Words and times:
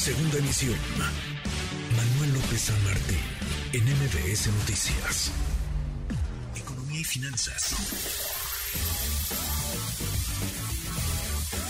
Segunda 0.00 0.38
emisión. 0.38 0.78
Manuel 1.94 2.32
López 2.32 2.72
San 2.72 2.84
Martín, 2.84 3.20
en 3.74 3.84
MBS 3.84 4.48
Noticias. 4.48 5.30
Economía 6.56 7.00
y 7.00 7.04
finanzas. 7.04 7.76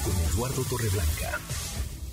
Con 0.05 0.15
Eduardo 0.33 0.63
Torreblanca. 0.71 1.41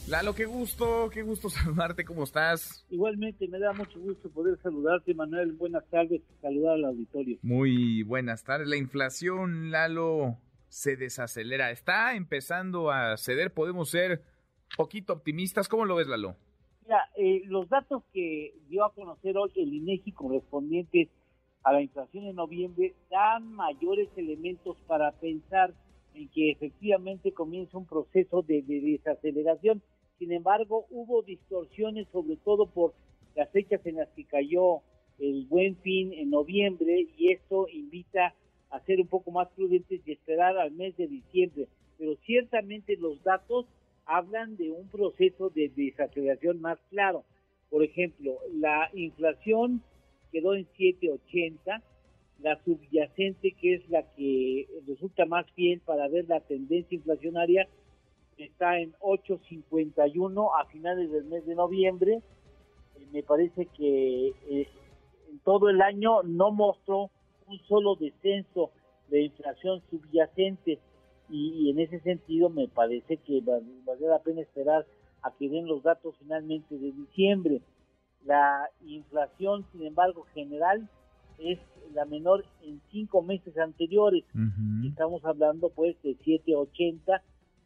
Lalo, 0.08 0.34
qué 0.34 0.46
gusto, 0.46 1.08
qué 1.14 1.22
gusto 1.22 1.50
saludarte, 1.52 2.04
¿cómo 2.04 2.24
estás? 2.24 2.84
Igualmente, 2.90 3.48
me 3.48 3.60
da 3.60 3.74
mucho 3.74 4.00
gusto 4.00 4.28
poder 4.32 4.58
saludarte, 4.64 5.14
Manuel. 5.14 5.52
Buenas 5.52 5.88
tardes, 5.92 6.24
saludar 6.42 6.78
al 6.78 6.86
auditorio. 6.86 7.38
Muy 7.44 8.02
buenas 8.02 8.44
tardes. 8.44 8.68
La 8.68 8.78
inflación, 8.78 9.70
Lalo, 9.70 10.40
se 10.68 10.96
desacelera. 10.96 11.70
Está 11.70 12.16
empezando 12.16 12.90
a 12.90 13.16
ceder, 13.18 13.54
podemos 13.54 13.92
ser 13.92 14.24
poquito 14.76 15.14
optimistas. 15.14 15.68
¿Cómo 15.68 15.86
lo 15.86 15.96
ves, 15.96 16.08
Lalo? 16.08 16.36
Mira, 16.84 17.10
eh, 17.18 17.44
los 17.46 17.68
datos 17.70 18.04
que 18.14 18.54
dio 18.70 18.86
a 18.86 18.94
conocer 18.94 19.38
hoy 19.38 19.52
el 19.56 19.74
INEGI 19.74 20.12
correspondientes 20.14 21.10
a 21.64 21.74
la 21.74 21.82
inflación 21.82 22.26
en 22.26 22.36
noviembre 22.36 22.96
dan 23.10 23.52
mayores 23.52 24.08
elementos 24.16 24.78
para 24.88 25.12
pensar 25.12 25.74
en 26.14 26.30
que 26.30 26.50
efectivamente 26.52 27.34
comienza 27.34 27.78
un 27.78 27.86
proceso 27.86 28.42
de, 28.42 28.62
desaceleración. 28.62 29.82
Sin 30.18 30.32
embargo, 30.32 30.86
hubo 30.90 31.22
distorsiones, 31.24 32.08
sobre 32.12 32.38
todo 32.38 32.68
por 32.68 32.94
las 33.36 33.50
fechas 33.52 33.86
en 33.86 33.98
las 33.98 34.08
que 34.10 34.24
cayó 34.24 34.82
el 35.20 35.46
buen 35.46 35.76
fin 35.78 36.14
en 36.14 36.30
noviembre, 36.30 37.08
y 37.18 37.34
esto 37.34 37.68
invita 37.68 38.34
a 38.70 38.80
ser 38.82 39.00
un 39.00 39.08
poco 39.08 39.32
más 39.32 39.48
prudentes 39.50 40.02
y 40.06 40.12
esperar 40.14 40.58
al 40.58 40.72
mes 40.72 40.96
de 40.98 41.08
diciembre. 41.08 41.68
Pero 41.98 42.16
ciertamente 42.26 42.96
los 42.98 43.22
datos 43.24 43.66
hablan 44.08 44.56
de 44.58 44.72
un 44.72 44.88
proceso 44.88 45.50
de 45.50 45.70
desaceleración 45.76 46.62
más 46.62 46.80
claro. 46.90 47.24
Por 47.70 47.84
ejemplo, 47.84 48.38
la 48.54 48.90
inflación 48.94 49.84
quedó 50.32 50.56
en 50.56 50.66
780, 50.78 51.84
la 52.40 52.64
subyacente, 52.64 53.52
que 53.52 53.76
es 53.76 53.90
la 53.90 54.04
que 54.16 54.68
resulta 54.88 55.26
más 55.26 55.50
fiel 55.52 55.82
para 55.82 56.08
ver 56.08 56.26
la 56.28 56.40
tendencia 56.40 56.96
inflacionaria, 56.96 57.68
está 58.38 58.80
en 58.80 58.94
8.51 59.00 60.52
a 60.60 60.66
finales 60.66 61.12
del 61.12 61.26
mes 61.26 61.46
de 61.46 61.56
noviembre. 61.56 62.14
Eh, 62.96 63.08
me 63.12 63.24
parece 63.24 63.66
que 63.66 64.28
eh, 64.50 64.68
en 65.30 65.40
todo 65.40 65.70
el 65.70 65.82
año 65.82 66.24
no 66.24 66.52
mostró 66.52 67.10
un 67.48 67.60
solo 67.68 67.96
descenso 67.96 68.72
de 69.10 69.24
inflación 69.24 69.82
subyacente 69.90 70.80
y, 71.38 71.70
en 71.70 71.80
ese 71.80 72.00
sentido 72.00 72.50
me 72.50 72.68
parece 72.68 73.18
que 73.18 73.42
vale 73.42 74.08
la 74.08 74.20
pena 74.20 74.42
esperar 74.42 74.86
a 75.22 75.32
que 75.32 75.50
den 75.50 75.68
los 75.68 75.84
datos 75.84 76.16
finalmente 76.20 76.78
de 76.78 76.92
diciembre. 76.92 77.62
La 78.26 78.70
inflación, 78.86 79.66
sin 79.72 79.86
embargo, 79.86 80.26
general 80.34 80.90
es 81.40 81.60
la 81.94 82.06
menor 82.06 82.46
en 82.62 82.82
cinco 82.92 83.22
meses 83.22 83.58
anteriores. 83.58 84.26
Estamos 84.86 85.24
hablando 85.24 85.70
pues 85.70 85.96
de 86.04 86.18
7.80 86.18 87.22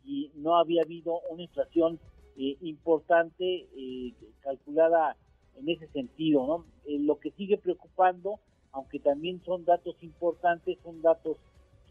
y 0.06 0.32
no 0.36 0.58
había 0.58 0.84
habido 0.84 1.20
una 1.30 1.44
inflación 1.44 2.00
eh, 2.38 2.58
importante 2.62 3.68
eh, 3.76 4.14
calculada 4.42 5.16
en 5.56 5.70
ese 5.70 5.88
sentido. 5.88 6.46
¿no? 6.46 6.66
Eh, 6.86 7.00
lo 7.00 7.20
que 7.20 7.32
sigue 7.32 7.58
preocupando, 7.58 8.40
aunque 8.72 9.00
también 9.00 9.42
son 9.44 9.66
datos 9.66 9.96
importantes, 10.02 10.78
son 10.84 11.02
datos 11.02 11.38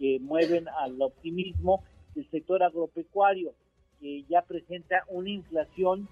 que 0.00 0.18
mueven 0.18 0.66
al 0.66 1.00
optimismo 1.02 1.84
del 2.14 2.28
sector 2.30 2.62
agropecuario, 2.62 3.52
que 4.00 4.24
ya 4.30 4.40
presenta 4.42 5.04
una 5.08 5.28
inflación 5.28 6.08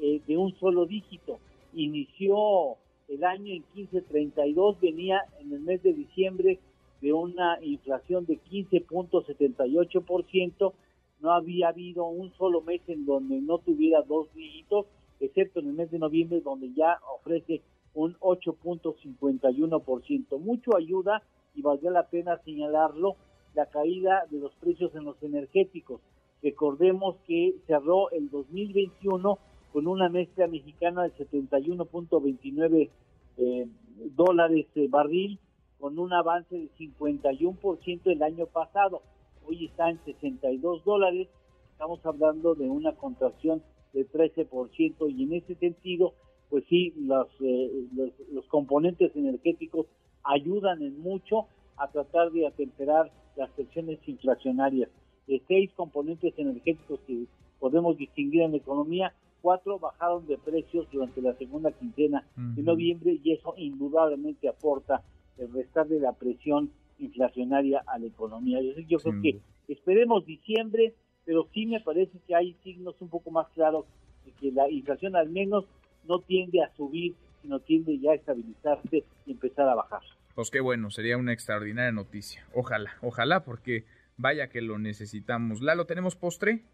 eh, 0.00 0.20
de 0.26 0.36
un 0.36 0.54
solo 0.60 0.84
dígito. 0.84 1.38
Inició 1.72 2.76
el 3.08 3.24
año 3.24 3.54
en 3.54 3.64
15.32, 3.74 4.78
venía 4.80 5.24
en 5.40 5.54
el 5.54 5.60
mes 5.60 5.82
de 5.82 5.94
diciembre 5.94 6.58
de 7.00 7.14
una 7.14 7.58
inflación 7.62 8.26
de 8.26 8.38
15.78%, 8.38 10.74
no 11.20 11.32
había 11.32 11.68
habido 11.68 12.04
un 12.04 12.30
solo 12.34 12.60
mes 12.60 12.82
en 12.88 13.06
donde 13.06 13.40
no 13.40 13.56
tuviera 13.58 14.02
dos 14.02 14.30
dígitos, 14.34 14.84
excepto 15.18 15.60
en 15.60 15.68
el 15.68 15.72
mes 15.72 15.90
de 15.90 15.98
noviembre 15.98 16.42
donde 16.42 16.74
ya 16.74 17.00
ofrece 17.16 17.62
un 17.94 18.18
8.51%. 18.20 20.38
Mucho 20.38 20.76
ayuda 20.76 21.22
y 21.54 21.62
valdría 21.62 21.90
la 21.90 22.06
pena 22.06 22.36
señalarlo 22.44 23.16
la 23.54 23.66
caída 23.66 24.26
de 24.30 24.38
los 24.38 24.54
precios 24.54 24.94
en 24.94 25.04
los 25.04 25.22
energéticos. 25.22 26.00
Recordemos 26.42 27.16
que 27.26 27.56
cerró 27.66 28.10
el 28.10 28.30
2021 28.30 29.38
con 29.72 29.86
una 29.86 30.08
mezcla 30.08 30.46
mexicana 30.46 31.04
de 31.04 31.12
71.29 31.12 32.90
eh, 33.36 33.68
dólares 34.16 34.66
de 34.74 34.88
barril, 34.88 35.38
con 35.78 35.98
un 35.98 36.12
avance 36.12 36.54
de 36.54 36.68
51% 36.78 38.00
el 38.04 38.22
año 38.22 38.46
pasado. 38.46 39.02
Hoy 39.46 39.66
está 39.66 39.90
en 39.90 39.98
62 40.04 40.84
dólares, 40.84 41.28
estamos 41.72 42.04
hablando 42.04 42.54
de 42.54 42.68
una 42.68 42.92
contracción 42.92 43.62
de 43.92 44.06
13% 44.08 45.10
y 45.10 45.22
en 45.24 45.32
ese 45.32 45.54
sentido, 45.56 46.14
pues 46.48 46.64
sí, 46.68 46.92
los, 46.98 47.28
eh, 47.40 47.86
los, 47.94 48.10
los 48.32 48.46
componentes 48.46 49.14
energéticos 49.16 49.86
ayudan 50.22 50.82
en 50.82 51.00
mucho 51.00 51.46
a 51.80 51.88
tratar 51.88 52.30
de 52.30 52.46
atemperar 52.46 53.10
las 53.36 53.50
presiones 53.50 53.98
inflacionarias. 54.06 54.90
De 55.26 55.42
seis 55.48 55.70
componentes 55.74 56.34
energéticos 56.36 57.00
que 57.06 57.24
podemos 57.58 57.96
distinguir 57.96 58.42
en 58.42 58.52
la 58.52 58.58
economía, 58.58 59.14
cuatro 59.40 59.78
bajaron 59.78 60.26
de 60.26 60.36
precios 60.38 60.86
durante 60.92 61.22
la 61.22 61.34
segunda 61.34 61.72
quincena 61.72 62.26
de 62.36 62.62
noviembre 62.62 63.18
y 63.22 63.32
eso 63.32 63.54
indudablemente 63.56 64.48
aporta 64.48 65.02
el 65.38 65.52
restar 65.52 65.88
de 65.88 66.00
la 66.00 66.12
presión 66.12 66.70
inflacionaria 66.98 67.82
a 67.86 67.98
la 67.98 68.06
economía. 68.06 68.60
Yo, 68.60 68.72
yo 68.86 68.98
creo 68.98 69.22
que 69.22 69.40
esperemos 69.68 70.26
diciembre, 70.26 70.94
pero 71.24 71.48
sí 71.54 71.64
me 71.64 71.80
parece 71.80 72.18
que 72.26 72.34
hay 72.34 72.54
signos 72.62 72.94
un 73.00 73.08
poco 73.08 73.30
más 73.30 73.48
claros 73.54 73.86
de 74.26 74.32
que 74.32 74.52
la 74.52 74.70
inflación 74.70 75.16
al 75.16 75.30
menos 75.30 75.64
no 76.06 76.18
tiende 76.18 76.62
a 76.62 76.74
subir, 76.76 77.14
sino 77.40 77.60
tiende 77.60 77.98
ya 77.98 78.10
a 78.10 78.14
estabilizarse 78.14 79.04
y 79.26 79.32
empezar 79.32 79.68
a 79.68 79.74
bajar. 79.74 80.02
Pues 80.40 80.50
qué 80.50 80.60
bueno, 80.60 80.88
sería 80.88 81.18
una 81.18 81.34
extraordinaria 81.34 81.92
noticia. 81.92 82.46
Ojalá, 82.54 82.92
ojalá, 83.02 83.44
porque 83.44 83.84
vaya 84.16 84.48
que 84.48 84.62
lo 84.62 84.78
necesitamos. 84.78 85.60
¿Lalo, 85.60 85.84
tenemos 85.84 86.16
postre? 86.16 86.64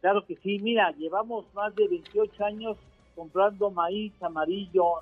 Claro 0.00 0.24
que 0.26 0.36
sí, 0.36 0.60
mira, 0.60 0.92
llevamos 0.92 1.52
más 1.52 1.74
de 1.74 1.88
28 1.88 2.44
años 2.44 2.76
comprando 3.16 3.72
maíz 3.72 4.12
amarillo 4.22 5.00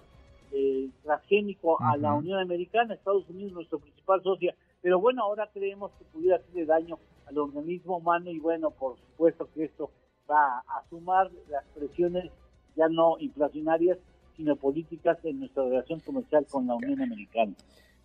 eh, 0.53 0.89
transgénico 1.03 1.79
a 1.83 1.99
la 1.99 2.15
Unión 2.15 2.41
Americana, 2.41 2.95
Estados 2.95 3.29
Unidos, 3.29 3.53
nuestro 3.53 3.79
principal 3.79 4.23
socio. 4.23 4.55
Pero 4.81 4.99
bueno, 4.99 5.25
ahora 5.25 5.51
creemos 5.53 5.93
que 5.99 6.07
pudiera 6.07 6.37
hacerle 6.37 6.65
daño 6.65 6.99
al 7.27 7.37
organismo 7.37 7.99
humano 7.99 8.31
y 8.31 8.39
bueno, 8.39 8.71
por 8.71 8.97
supuesto 8.97 9.51
que 9.53 9.65
esto 9.65 9.91
va 10.31 10.61
a 10.61 10.83
sumar 10.89 11.31
las 11.51 11.65
presiones 11.75 12.31
ya 12.75 12.89
no 12.89 13.19
inflacionarias, 13.19 13.99
sino 14.35 14.57
políticas 14.57 15.23
en 15.25 15.41
nuestra 15.41 15.65
relación 15.65 16.01
comercial 16.01 16.47
con 16.51 16.67
la 16.67 16.75
Unión 16.75 17.03
Americana 17.03 17.53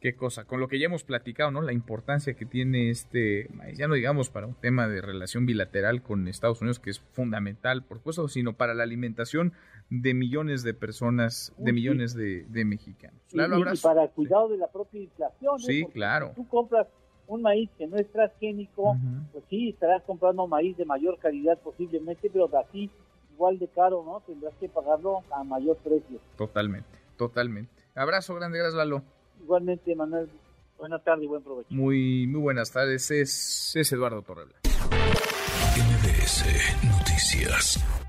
qué 0.03 0.17
cosa, 0.17 0.43
con 0.43 0.59
lo 0.59 0.67
que 0.67 0.79
ya 0.79 0.87
hemos 0.87 1.05
platicado, 1.05 1.49
¿no? 1.49 1.61
La 1.61 1.71
importancia 1.71 2.33
que 2.33 2.45
tiene 2.45 2.89
este, 2.89 3.47
ya 3.73 3.87
no 3.87 3.93
digamos 3.93 4.29
para 4.29 4.45
un 4.45 4.53
tema 4.53 4.89
de 4.89 5.01
relación 5.01 5.45
bilateral 5.45 6.03
con 6.03 6.27
Estados 6.27 6.59
Unidos, 6.59 6.77
que 6.79 6.89
es 6.89 6.99
fundamental, 6.99 7.85
por 7.85 7.99
supuesto, 7.99 8.27
sino 8.27 8.51
para 8.51 8.73
la 8.73 8.83
alimentación 8.83 9.53
de 9.89 10.13
millones 10.13 10.61
de 10.63 10.73
personas, 10.73 11.53
de 11.57 11.71
millones 11.71 12.15
de, 12.15 12.65
mexicanos. 12.65 13.17
y, 13.31 13.37
para 13.81 14.03
el 14.03 14.09
cuidado 14.09 14.49
de 14.49 14.57
la 14.57 14.67
propia 14.67 15.03
inflación. 15.03 15.55
¿eh? 15.55 15.63
Sí, 15.65 15.85
claro. 15.93 16.31
Si 16.35 16.35
tú 16.35 16.47
compras 16.49 16.87
un 17.27 17.41
maíz 17.41 17.69
que 17.77 17.87
no 17.87 17.95
es 17.95 18.11
transgénico, 18.11 18.97
pues 19.31 19.45
sí, 19.49 19.69
estarás 19.69 20.03
comprando 20.03 20.45
maíz 20.47 20.75
de 20.75 20.83
mayor 20.83 21.17
calidad 21.17 21.57
posiblemente, 21.59 22.29
pero 22.29 22.49
así 22.57 22.91
igual 23.31 23.57
de 23.57 23.69
caro, 23.69 24.03
¿no? 24.05 24.19
Tendrás 24.27 24.53
que 24.59 24.67
pagarlo 24.67 25.23
a 25.31 25.45
mayor 25.45 25.77
precio. 25.77 26.19
Totalmente, 26.35 26.89
totalmente. 27.15 27.71
Abrazo 27.95 28.35
grande, 28.35 28.57
gracias 28.57 28.75
Lalo. 28.75 29.01
Igualmente, 29.43 29.93
Manuel, 29.95 30.29
buenas 30.77 31.03
tardes 31.03 31.25
y 31.25 31.27
buen 31.27 31.43
provecho. 31.43 31.67
Muy, 31.69 32.27
muy 32.27 32.41
buenas 32.41 32.71
tardes, 32.71 33.11
es, 33.11 33.75
es 33.75 33.91
Eduardo 33.91 34.21
Torrebla. 34.21 34.55
MBS 35.75 36.45
Noticias. 36.85 38.02